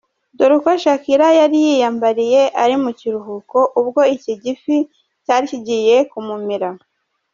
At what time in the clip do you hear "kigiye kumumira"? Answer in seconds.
5.51-6.69